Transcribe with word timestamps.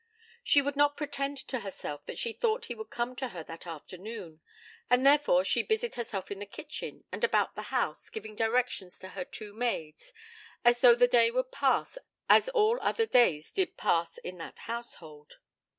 She 0.43 0.63
would 0.63 0.75
not 0.75 0.97
pretend 0.97 1.37
to 1.49 1.59
herself 1.59 2.07
that 2.07 2.17
she 2.17 2.33
thought 2.33 2.65
he 2.65 2.73
would 2.73 2.89
come 2.89 3.15
to 3.17 3.27
her 3.27 3.43
that 3.43 3.67
afternoon, 3.67 4.41
and 4.89 5.05
therefore 5.05 5.45
she 5.45 5.61
busied 5.61 5.93
herself 5.93 6.31
in 6.31 6.39
the 6.39 6.47
kitchen 6.47 7.03
and 7.11 7.23
about 7.23 7.53
the 7.53 7.61
house, 7.69 8.09
giving 8.09 8.35
directions 8.35 8.97
to 8.97 9.09
her 9.09 9.23
two 9.25 9.53
maids 9.53 10.11
as 10.65 10.81
though 10.81 10.95
the 10.95 11.07
day 11.07 11.29
would 11.29 11.51
pass 11.51 11.99
as 12.27 12.49
all 12.49 12.79
other 12.81 13.05
days 13.05 13.51
did 13.51 13.77
pass 13.77 14.17
in 14.17 14.39
that 14.39 14.57
household. 14.65 15.37